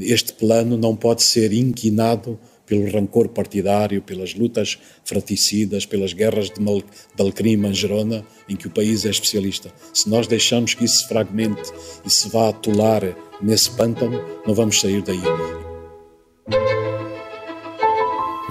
[0.00, 6.60] este plano não pode ser inquinado pelo rancor partidário, pelas lutas fraticidas, pelas guerras de,
[6.60, 9.72] Mal, de Alcrim, Gerona, em que o país é especialista.
[9.94, 11.72] Se nós deixamos que isso se fragmente
[12.04, 15.22] e se vá atolar nesse pântano, não vamos sair daí.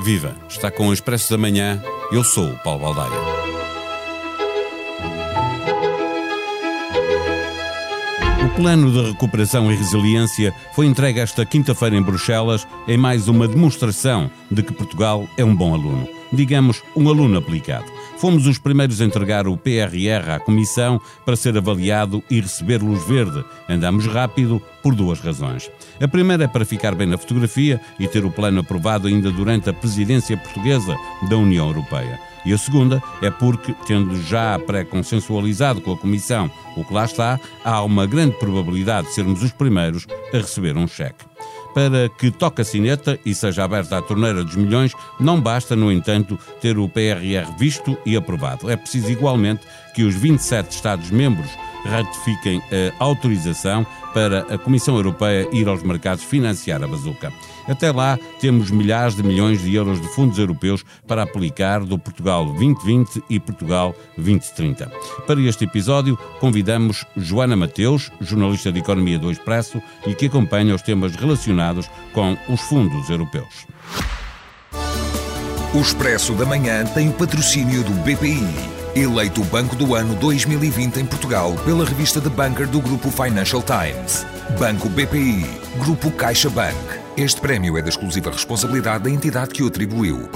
[0.04, 0.36] Viva!
[0.48, 1.84] Está com o Expresso da Manhã.
[2.12, 3.55] Eu sou o Paulo Baldaia.
[8.56, 14.32] Plano de recuperação e resiliência foi entregue esta quinta-feira em Bruxelas em mais uma demonstração
[14.50, 16.08] de que Portugal é um bom aluno.
[16.32, 17.86] Digamos, um aluno aplicado.
[18.18, 23.06] Fomos os primeiros a entregar o PRR à Comissão para ser avaliado e receber luz
[23.06, 23.44] verde.
[23.68, 25.70] Andamos rápido por duas razões.
[26.00, 29.70] A primeira é para ficar bem na fotografia e ter o plano aprovado ainda durante
[29.70, 30.96] a presidência portuguesa
[31.30, 32.35] da União Europeia.
[32.46, 37.40] E a segunda é porque, tendo já pré-consensualizado com a Comissão o que lá está,
[37.64, 41.26] há uma grande probabilidade de sermos os primeiros a receber um cheque.
[41.74, 45.92] Para que toque a sineta e seja aberta a torneira dos milhões, não basta, no
[45.92, 48.70] entanto, ter o PRR visto e aprovado.
[48.70, 51.50] É preciso igualmente que os 27 Estados-membros
[51.86, 52.62] ratifiquem
[53.00, 57.32] a autorização para a Comissão Europeia ir aos mercados financiar a bazuca.
[57.68, 62.46] Até lá, temos milhares de milhões de euros de fundos europeus para aplicar do Portugal
[62.46, 64.92] 2020 e Portugal 2030.
[65.26, 70.82] Para este episódio, convidamos Joana Mateus, jornalista de Economia do Expresso e que acompanha os
[70.82, 73.66] temas relacionados com os fundos europeus.
[75.74, 78.75] O Expresso da Manhã tem o patrocínio do BPI.
[78.96, 84.26] Eleito Banco do Ano 2020 em Portugal pela revista The Banker do Grupo Financial Times.
[84.58, 85.46] Banco BPI.
[85.78, 86.78] Grupo CaixaBank.
[87.18, 90.30] Este prémio é da exclusiva responsabilidade da entidade que o atribuiu.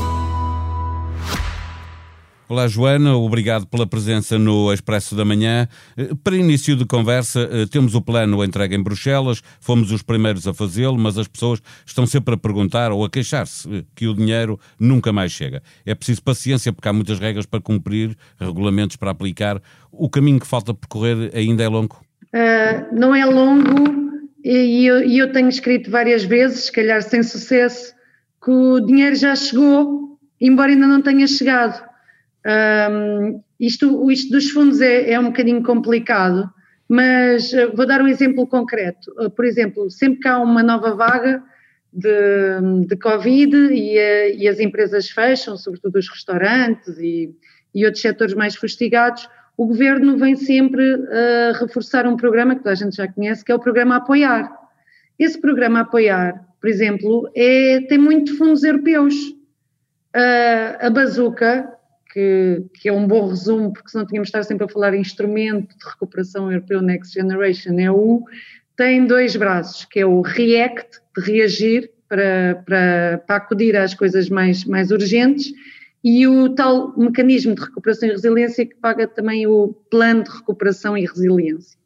[2.50, 5.68] Olá, Joana, obrigado pela presença no Expresso da Manhã.
[5.96, 10.48] Eh, para início de conversa, eh, temos o plano entregue em Bruxelas, fomos os primeiros
[10.48, 14.16] a fazê-lo, mas as pessoas estão sempre a perguntar ou a queixar-se eh, que o
[14.16, 15.62] dinheiro nunca mais chega.
[15.86, 19.62] É preciso paciência porque há muitas regras para cumprir, regulamentos para aplicar.
[19.92, 22.02] O caminho que falta percorrer ainda é longo?
[22.34, 24.10] Uh, não é longo,
[24.44, 27.94] e eu, e eu tenho escrito várias vezes, se calhar sem sucesso,
[28.44, 31.89] que o dinheiro já chegou, embora ainda não tenha chegado.
[32.46, 36.50] Um, isto, isto dos fundos é, é um bocadinho complicado,
[36.88, 39.12] mas uh, vou dar um exemplo concreto.
[39.20, 41.44] Uh, por exemplo, sempre que há uma nova vaga
[41.92, 47.36] de, de Covid e, uh, e as empresas fecham, sobretudo os restaurantes e,
[47.76, 52.72] e outros setores mais fustigados, o governo vem sempre a reforçar um programa que toda
[52.72, 54.50] a gente já conhece, que é o programa Apoiar.
[55.20, 59.14] Esse programa Apoiar, por exemplo, é, tem muitos fundos europeus.
[60.16, 61.70] Uh, a Bazuca,
[62.12, 65.86] que, que, é um bom resumo, porque senão tínhamos estar sempre a falar instrumento de
[65.86, 68.24] recuperação europeu Next Generation, é o,
[68.76, 74.30] tem dois braços, que é o REACT, de reagir para, para, para acudir às coisas
[74.30, 75.54] mais, mais urgentes,
[76.04, 80.98] e o tal mecanismo de recuperação e resiliência que paga também o plano de recuperação
[80.98, 81.78] e resiliência.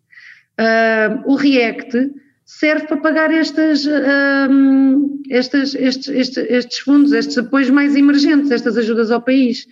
[0.59, 2.11] Uh, o REACT
[2.45, 8.77] serve para pagar estas, uh, estas, estes, estes, estes, fundos, estes apoios mais emergentes, estas
[8.77, 9.67] ajudas ao país.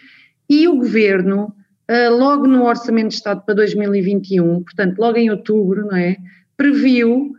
[0.49, 1.53] E o governo,
[1.89, 6.17] uh, logo no Orçamento de Estado para 2021, portanto, logo em outubro, não é?
[6.57, 7.35] Previu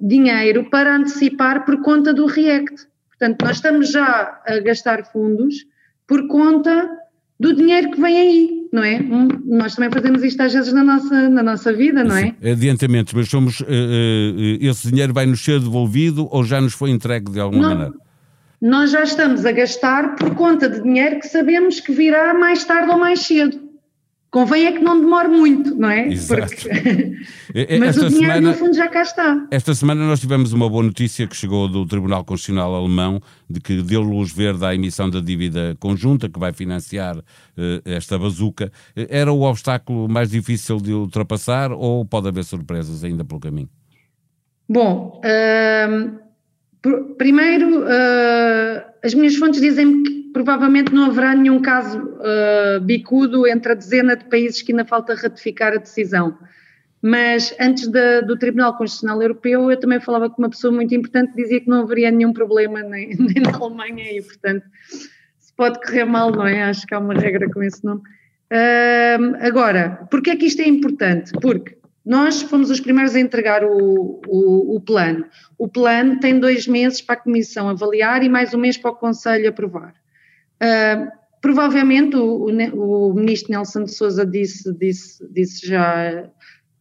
[0.00, 2.86] dinheiro para antecipar por conta do REACT.
[3.08, 5.66] Portanto, nós estamos já a gastar fundos
[6.06, 6.88] por conta
[7.40, 9.00] do dinheiro que vem aí, não é?
[9.00, 12.34] Hum, nós também fazemos isto às vezes na nossa, na nossa vida, não é?
[12.42, 16.90] Adiantamentos, mas somos, uh, uh, esse dinheiro vai nos ser devolvido ou já nos foi
[16.90, 17.94] entregue de alguma não, maneira?
[18.60, 22.90] Nós já estamos a gastar por conta de dinheiro que sabemos que virá mais tarde
[22.90, 23.70] ou mais cedo.
[24.30, 26.06] Convém é que não demore muito, não é?
[26.06, 26.54] Exato.
[26.54, 27.16] Porque...
[27.80, 29.44] Mas esta o dinheiro semana, no fundo já cá está.
[29.50, 33.82] Esta semana nós tivemos uma boa notícia que chegou do Tribunal Constitucional Alemão de que
[33.82, 37.22] deu luz verde à emissão da dívida conjunta que vai financiar uh,
[37.84, 38.70] esta bazuca.
[38.94, 43.70] Era o obstáculo mais difícil de ultrapassar ou pode haver surpresas ainda pelo caminho?
[44.68, 46.20] Bom, uh,
[47.18, 53.72] primeiro uh, as minhas fontes dizem-me que provavelmente não haverá nenhum caso uh, bicudo entre
[53.72, 56.36] a dezena de países que ainda falta ratificar a decisão.
[57.02, 61.32] Mas antes da, do Tribunal Constitucional Europeu, eu também falava com uma pessoa muito importante
[61.32, 64.64] que dizia que não haveria nenhum problema nem, nem na Alemanha e, portanto,
[65.38, 66.62] se pode correr mal, não é?
[66.64, 68.02] Acho que há uma regra com esse nome.
[68.52, 71.32] Uh, agora, porquê é que isto é importante?
[71.40, 75.26] Porque nós fomos os primeiros a entregar o, o, o, plano.
[75.58, 78.96] O plano tem dois meses para a Comissão avaliar e mais um mês para o
[78.96, 79.94] Conselho aprovar.
[80.62, 81.10] Uh,
[81.42, 86.24] provavelmente o, o, ministro Nelson de Souza disse, disse, disse já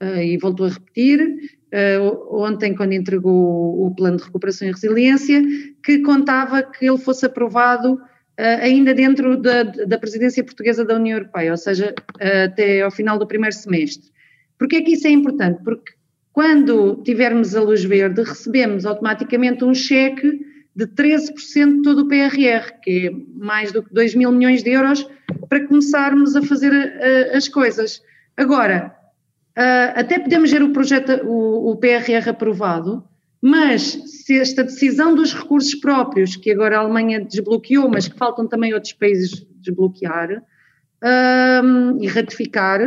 [0.01, 5.41] uh, e voltou a repetir uh, ontem, quando entregou o plano de recuperação e resiliência,
[5.83, 7.99] que contava que ele fosse aprovado
[8.61, 11.93] ainda dentro da, da, presidência portuguesa da União Europeia, ou seja,
[12.45, 14.09] até ao final do primeiro semestre.
[14.59, 15.63] Porquê é que isso é importante?
[15.63, 15.93] Porque
[16.31, 20.45] quando tivermos a luz verde, recebemos automaticamente um cheque
[20.75, 24.69] de 13% de todo o PRR, que é mais do que 2 mil milhões de
[24.69, 25.09] euros,
[25.49, 26.71] para começarmos a fazer
[27.33, 28.01] as coisas.
[28.37, 28.99] Agora,
[29.59, 33.03] Uh, até podemos ver o projeto, o, o, PRR aprovado,
[33.41, 38.47] mas se esta decisão dos recursos próprios, que agora a Alemanha desbloqueou, mas que faltam
[38.47, 40.31] também outros países desbloquear
[41.03, 42.79] uh, e ratificar,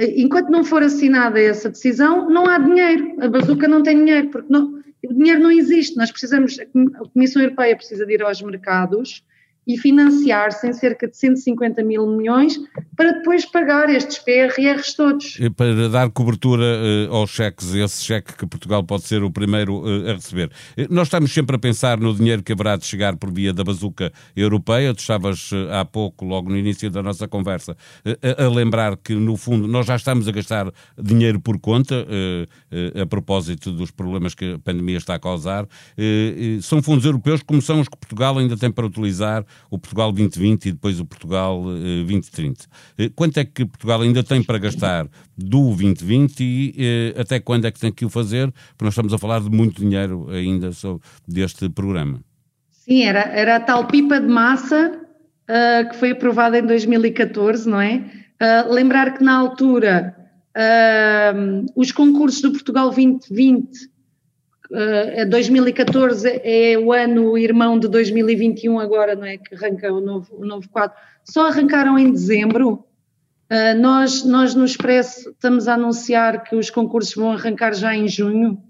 [0.00, 3.16] enquanto não for assinada essa decisão, não há dinheiro.
[3.20, 5.96] A bazuca não tem dinheiro, porque não, o dinheiro não existe.
[5.96, 9.22] Nós precisamos, a Comissão Europeia precisa de ir aos mercados
[9.66, 12.58] e financiar-se em cerca de 150 mil milhões
[12.96, 15.38] para depois pagar estes PRRs todos.
[15.56, 20.10] Para dar cobertura uh, aos cheques, esse cheque que Portugal pode ser o primeiro uh,
[20.10, 20.50] a receber.
[20.76, 23.62] Uh, nós estamos sempre a pensar no dinheiro que haverá de chegar por via da
[23.62, 24.94] bazuca europeia.
[24.94, 29.36] Tu estavas há pouco, logo no início da nossa conversa, a, a, lembrar que, no
[29.36, 32.06] fundo, nós já estamos a gastar dinheiro por conta,
[33.00, 35.66] a propósito dos problemas que a pandemia está a causar.
[36.62, 40.66] são fundos europeus, como são os que Portugal ainda tem para utilizar o Portugal 2020
[40.66, 42.64] e depois o Portugal 2030.
[42.96, 47.40] Eh, eh, quanto é que Portugal ainda tem para gastar do 2020 e eh, até
[47.40, 48.50] quando é que tem que o fazer?
[48.50, 50.70] Porque nós estamos a falar de muito dinheiro ainda
[51.26, 52.20] deste programa.
[52.70, 54.92] Sim, era, era a tal pipa de massa
[55.50, 58.04] uh, que foi aprovada em 2014, não é?
[58.40, 60.16] Uh, lembrar que na altura
[60.56, 63.90] uh, os concursos do Portugal 2020
[64.70, 70.28] Uh, 2014 é o ano irmão de 2021 agora, não é, que arranca o novo,
[70.36, 70.96] o novo quadro.
[71.24, 72.84] Só arrancaram em dezembro.
[73.50, 78.06] Uh, nós, nós no Expresso estamos a anunciar que os concursos vão arrancar já em
[78.06, 78.62] junho,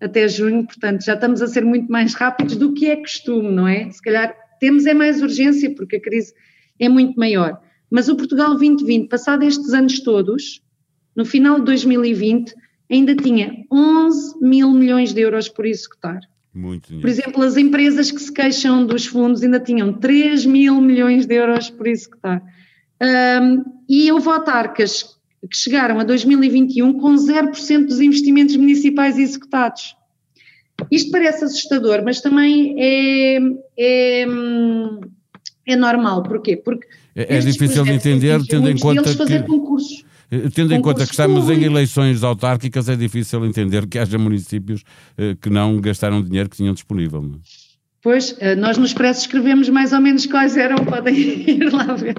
[0.00, 3.68] até junho, portanto já estamos a ser muito mais rápidos do que é costume, não
[3.68, 3.88] é?
[3.90, 6.34] Se calhar temos é mais urgência porque a crise
[6.80, 7.60] é muito maior.
[7.88, 10.60] Mas o Portugal 2020, passado estes anos todos,
[11.14, 12.54] no final de 2020,
[12.90, 16.20] ainda tinha 11 mil milhões de euros por executar.
[16.54, 17.02] Muito dinheiro.
[17.02, 21.34] Por exemplo, as empresas que se queixam dos fundos ainda tinham 3 mil milhões de
[21.34, 22.42] euros por executar.
[23.02, 25.16] Um, e houve autarcas
[25.50, 29.96] que chegaram a 2021 com 0% dos investimentos municipais executados.
[30.90, 33.38] Isto parece assustador, mas também é,
[33.76, 34.26] é,
[35.66, 36.22] é normal.
[36.22, 36.56] Porquê?
[36.56, 39.14] Porque é, é difícil de entender, tendo em conta que...
[39.14, 40.03] fazer concursos
[40.54, 44.82] tendo em conta que estamos em eleições autárquicas, é difícil entender que haja municípios
[45.16, 47.22] eh, que não gastaram dinheiro que tinham disponível.
[47.22, 47.36] Não?
[47.36, 47.64] É?
[48.02, 52.16] Pois, eh, nós nos expresso escrevemos mais ou menos quais eram, podem ir lá ver.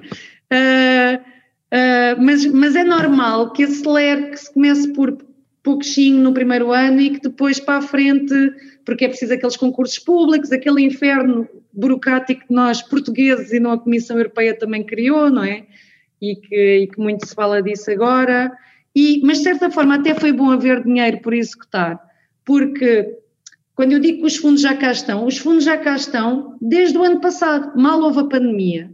[0.51, 5.17] Uh, uh, mas, mas é normal que acelere, que se comece por
[5.61, 8.33] pouquinho no primeiro ano e que depois para a frente,
[8.85, 13.79] porque é preciso aqueles concursos públicos, aquele inferno burocrático que nós portugueses e não a
[13.79, 15.65] Comissão Europeia também criou, não é?
[16.21, 18.51] E que, e que muito se fala disso agora.
[18.95, 21.99] E, mas de certa forma até foi bom haver dinheiro por executar,
[22.45, 23.17] porque
[23.75, 26.97] quando eu digo que os fundos já cá estão, os fundos já cá estão desde
[26.97, 28.89] o ano passado, mal houve a pandemia.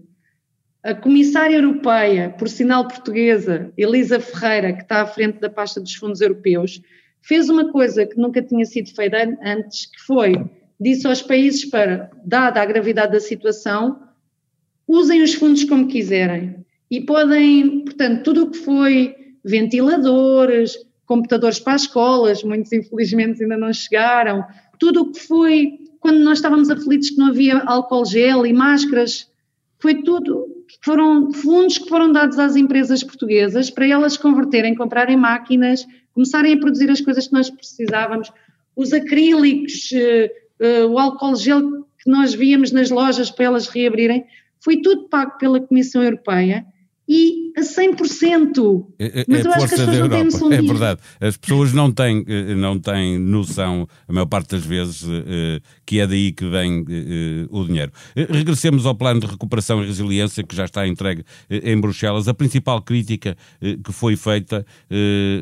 [0.82, 5.94] A comissária europeia, por sinal portuguesa, Elisa Ferreira, que está à frente da pasta dos
[5.94, 6.82] fundos europeus,
[7.22, 10.34] fez uma coisa que nunca tinha sido feita antes, que foi,
[10.80, 14.01] disse aos países para, dada a gravidade da situação,
[14.88, 21.74] usem os fundos como quiserem e podem, portanto, tudo o que foi ventiladores, computadores para
[21.74, 24.43] as escolas, muitos infelizmente ainda não chegaram,
[24.77, 29.29] tudo o que foi, quando nós estávamos aflitos que não havia álcool gel e máscaras,
[29.79, 30.45] foi tudo,
[30.83, 36.60] foram fundos que foram dados às empresas portuguesas para elas converterem, comprarem máquinas, começarem a
[36.60, 38.31] produzir as coisas que nós precisávamos,
[38.75, 44.25] os acrílicos, eh, eh, o álcool gel que nós víamos nas lojas para elas reabrirem,
[44.60, 46.65] foi tudo pago pela Comissão Europeia
[47.08, 48.86] e a 100%.
[48.98, 51.01] É, é, Mas eu acho que as pessoas não têm noção É verdade.
[51.20, 56.00] As pessoas não têm, eh, não têm noção, a maior parte das vezes, eh, que
[56.00, 57.91] é daí que vem eh, o dinheiro.
[58.15, 62.27] Regressemos ao plano de recuperação e resiliência que já está entregue em Bruxelas.
[62.27, 63.36] A principal crítica
[63.84, 64.65] que foi feita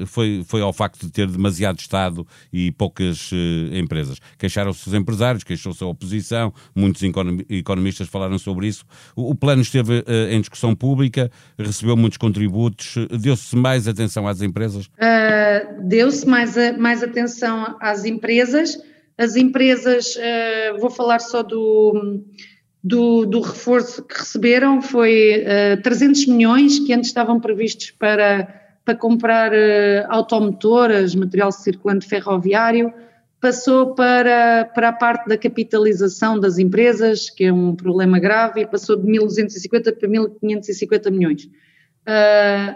[0.07, 3.31] foi, foi ao facto de ter demasiado Estado e poucas
[3.73, 4.17] empresas.
[4.37, 7.01] Queixaram-se os empresários, queixou-se a oposição, muitos
[7.49, 8.83] economistas falaram sobre isso.
[9.15, 11.31] O plano esteve em discussão pública
[11.63, 14.85] recebeu muitos contributos, deu-se mais atenção às empresas?
[14.85, 18.77] Uh, deu-se mais, mais atenção às empresas.
[19.17, 22.23] As empresas, uh, vou falar só do,
[22.83, 28.55] do, do, reforço que receberam, foi uh, ah, 300 milhões que antes estavam previstos para
[28.85, 29.51] para comprar
[30.07, 32.91] automotoras, material circulante ferroviário,
[33.39, 38.67] passou para, para a parte da capitalização das empresas, que é um problema grave, e
[38.67, 41.45] passou de 1.250 para 1.550 milhões.
[42.05, 42.75] Uh,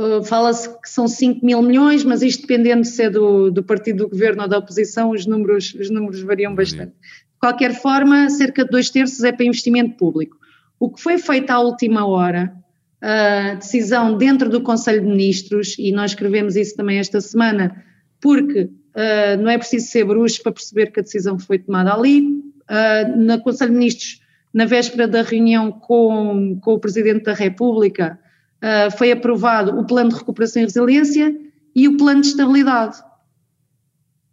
[0.00, 4.04] uh, Fala-se que são 5 mil milhões, mas isto dependendo se é do, do partido
[4.04, 6.92] do governo ou da oposição, os números, os números variam bastante.
[6.92, 10.36] De qualquer forma, cerca de dois terços é para investimento público.
[10.80, 12.52] O que foi feito à última hora,
[13.00, 17.84] a decisão dentro do Conselho de Ministros, e nós escrevemos isso também esta semana,
[18.20, 22.20] porque uh, não é preciso ser bruxo para perceber que a decisão foi tomada ali.
[22.22, 24.20] Uh, no Conselho de Ministros,
[24.52, 28.18] na véspera da reunião com, com o Presidente da República,
[28.62, 31.34] uh, foi aprovado o Plano de Recuperação e Resiliência
[31.74, 33.02] e o Plano de Estabilidade.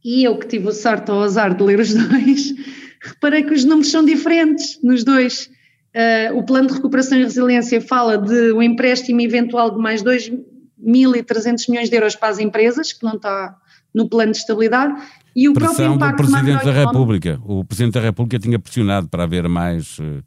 [0.04, 2.54] E eu que tive o sarto ao azar de ler os dois,
[3.02, 5.50] reparei que os números são diferentes nos dois.
[5.90, 11.68] Uh, o plano de recuperação e resiliência fala de um empréstimo eventual de mais 2.300
[11.68, 13.56] milhões de euros para as empresas, que não está
[13.94, 15.02] no plano de estabilidade,
[15.36, 17.42] e o Pressão próprio impacto do Presidente da República.
[17.46, 19.98] O Presidente da República tinha pressionado para haver mais.
[20.00, 20.24] Uh,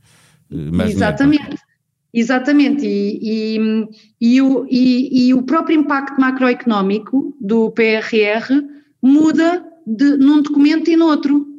[0.73, 1.43] mais Exatamente.
[1.43, 1.63] Dinheiro.
[2.15, 3.89] Exatamente, e, e,
[4.21, 8.63] e, o, e, e o próprio impacto macroeconómico do PRR
[9.01, 11.53] muda de, num documento e noutro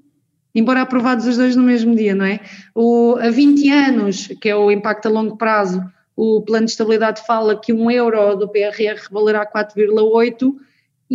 [0.55, 2.39] embora aprovados os dois no mesmo dia, não é?
[2.75, 5.83] O, a 20 anos, que é o impacto a longo prazo,
[6.15, 10.53] o plano de estabilidade fala que um euro do PRR valerá 4,8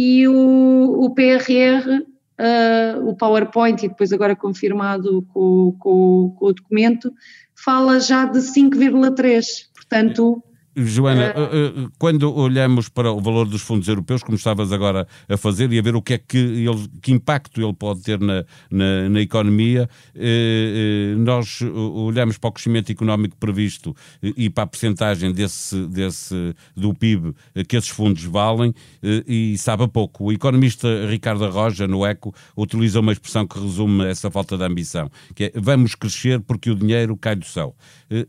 [0.00, 2.06] e o, o PRR, uh,
[2.38, 7.12] ah, o PowerPoint, e depois agora confirmado com, com, com o documento,
[7.52, 9.44] fala já de 5,3.
[9.74, 10.40] Portanto,
[10.84, 15.72] Joana, uh, quando olhamos para o valor dos fundos europeus, como estavas agora a fazer,
[15.72, 19.08] e a ver o que é que, ele, que impacto ele pode ter na, na,
[19.08, 25.86] na economia, uh, nós olhamos para o crescimento económico previsto e para a percentagem desse,
[25.86, 27.34] desse, do PIB
[27.66, 30.24] que esses fundos valem e sabe a pouco.
[30.24, 35.10] O economista Ricardo Arroja, no ECO, utiliza uma expressão que resume essa falta de ambição,
[35.34, 37.74] que é vamos crescer porque o dinheiro cai do céu.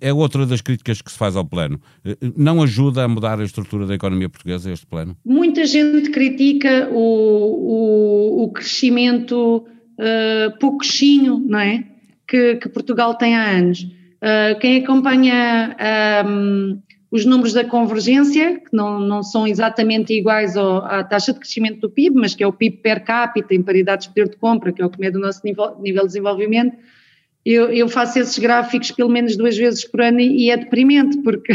[0.02, 1.80] É outra das críticas que se faz ao plano
[2.40, 5.16] não ajuda a mudar a estrutura da economia portuguesa este plano?
[5.26, 11.84] Muita gente critica o, o, o crescimento uh, pouquinho, não é?
[12.26, 13.82] Que, que, Portugal tem há anos.
[13.82, 15.76] Uh, quem acompanha
[16.26, 16.82] um, ehm,
[17.12, 21.82] os números da convergência, que não, não são exatamente iguais ao, à taxa de crescimento
[21.82, 24.72] do PIB, mas que é o PIB per capita em paridade de poder de compra,
[24.72, 26.78] que é o que mede o nosso nível, nível de desenvolvimento,
[27.46, 31.18] eu, eu, faço esses gráficos pelo menos duas vezes por ano e, e é deprimente,
[31.20, 31.54] porque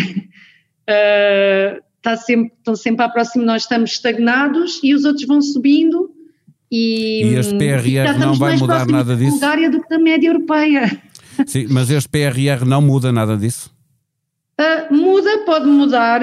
[0.88, 6.14] uh, tá sempre, estão sempre à próxima, nós estamos estagnados e os outros vão subindo
[6.70, 9.30] e, e este PRR não vai mudar nada disso?
[9.32, 11.00] Bulgária do que da média europeia.
[11.46, 13.72] Sim, mas este PRR não muda nada disso?
[14.60, 16.20] Uh, muda, pode mudar,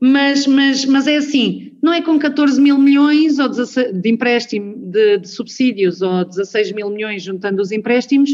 [0.00, 4.74] mas, mas, mas é assim, não é com 14 mil milhões ou 16, de empréstimo
[4.76, 8.30] de, de subsídios ou 16 mil milhões juntando os empréstimos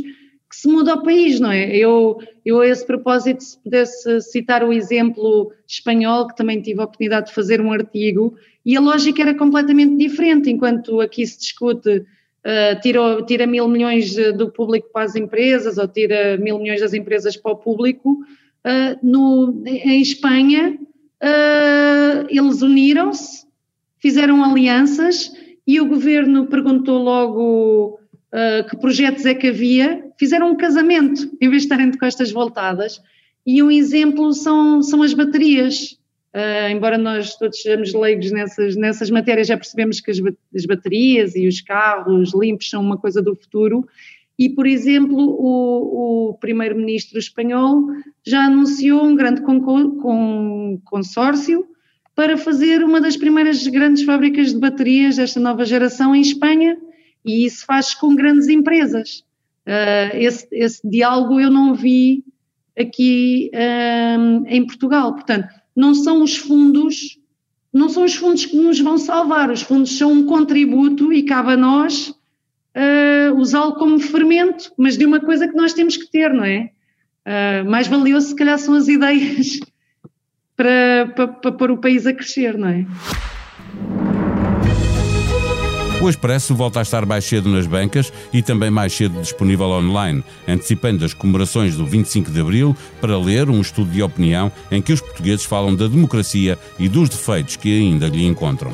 [0.48, 1.76] que se muda o país, não é?
[1.76, 6.84] Eu, eu a esse propósito, se pudesse citar o exemplo espanhol, que também tive a
[6.84, 11.98] oportunidade de fazer um artigo, e a lógica era completamente diferente, enquanto aqui se discute
[11.98, 16.94] uh, tira, tira mil milhões do público para as empresas ou tira mil milhões das
[16.94, 20.78] empresas para o público, uh, no, em Espanha
[21.22, 23.46] uh, eles uniram-se,
[23.98, 25.30] fizeram alianças
[25.66, 28.00] e o governo perguntou logo
[28.68, 33.00] que projetos é que havia, fizeram um casamento em vez de estarem de costas voltadas.
[33.46, 35.98] E um exemplo são, são as baterias.
[36.34, 40.18] Uh, embora nós todos sejamos leigos nessas, nessas matérias, já percebemos que as,
[40.54, 43.88] as baterias e os carros limpos são uma coisa do futuro.
[44.38, 47.82] E, por exemplo, o, o primeiro-ministro espanhol
[48.24, 51.66] já anunciou um grande com, consórcio
[52.14, 56.76] para fazer uma das primeiras grandes fábricas de baterias desta nova geração em Espanha,
[57.24, 59.24] e isso faz com grandes empresas.
[59.68, 62.24] Uh, esse, esse, diálogo eu não vi
[62.74, 65.12] aqui uh, em Portugal.
[65.12, 67.18] Portanto, não são os fundos,
[67.70, 71.52] não são os fundos que nos vão salvar, os fundos são um contributo e cabe
[71.52, 76.32] a nós uh, usá-lo como fermento, mas de uma coisa que nós temos que ter,
[76.32, 76.70] não é?
[77.66, 79.60] mais valioso, se calhar, são as ideias
[80.56, 82.86] para, para, para pôr o país a crescer, não é?
[86.00, 90.22] O Expresso volta a estar mais cedo nas bancas e também mais cedo disponível online,
[90.46, 94.92] antecipando as comemorações do 25 de Abril para ler um estudo de opinião em que
[94.92, 98.72] os portugueses falam da democracia e dos defeitos que ainda lhe encontram.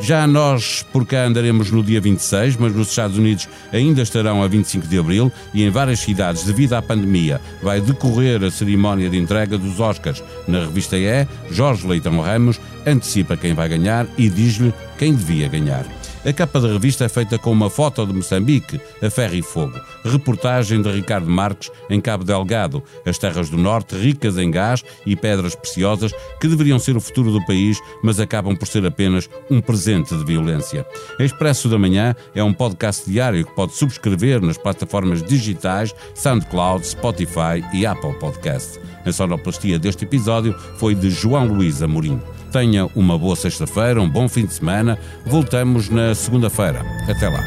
[0.00, 4.48] Já nós por cá andaremos no dia 26, mas nos Estados Unidos ainda estarão a
[4.48, 9.16] 25 de abril e em várias cidades, devido à pandemia, vai decorrer a cerimónia de
[9.16, 10.22] entrega dos Oscars.
[10.46, 15.97] Na revista E, Jorge Leitão Ramos antecipa quem vai ganhar e diz-lhe quem devia ganhar.
[16.24, 19.78] A capa da revista é feita com uma foto de Moçambique, a ferro e fogo.
[20.04, 25.14] Reportagem de Ricardo Marques em Cabo Delgado, as terras do Norte ricas em gás e
[25.14, 29.60] pedras preciosas que deveriam ser o futuro do país, mas acabam por ser apenas um
[29.60, 30.84] presente de violência.
[31.20, 37.64] Expresso da Manhã é um podcast diário que pode subscrever nas plataformas digitais SoundCloud, Spotify
[37.72, 38.80] e Apple Podcast.
[39.06, 42.20] A sonoplastia deste episódio foi de João Luís Amorim.
[42.52, 44.98] Tenha uma boa sexta-feira, um bom fim de semana.
[45.26, 46.84] Voltamos na segunda-feira.
[47.08, 47.42] Até lá.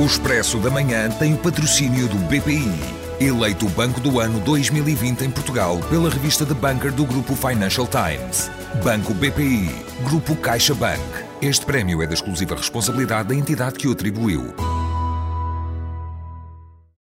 [0.00, 2.72] O Expresso da Manhã tem o patrocínio do BPI,
[3.20, 8.50] eleito Banco do Ano 2020 em Portugal pela revista The Banker do Grupo Financial Times.
[8.82, 9.70] Banco BPI,
[10.02, 11.00] Grupo CaixaBank.
[11.42, 14.54] Este prémio é da exclusiva responsabilidade da entidade que o atribuiu.